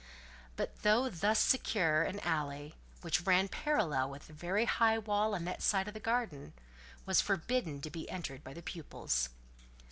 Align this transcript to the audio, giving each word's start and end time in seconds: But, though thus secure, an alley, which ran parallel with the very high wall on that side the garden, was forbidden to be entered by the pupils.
But, 0.55 0.81
though 0.81 1.11
thus 1.11 1.37
secure, 1.37 2.01
an 2.01 2.19
alley, 2.21 2.73
which 3.01 3.21
ran 3.21 3.47
parallel 3.47 4.09
with 4.09 4.25
the 4.25 4.33
very 4.33 4.65
high 4.65 4.97
wall 4.97 5.35
on 5.35 5.45
that 5.45 5.61
side 5.61 5.85
the 5.85 5.99
garden, 5.99 6.53
was 7.05 7.21
forbidden 7.21 7.81
to 7.81 7.91
be 7.91 8.09
entered 8.09 8.43
by 8.43 8.55
the 8.55 8.63
pupils. 8.63 9.29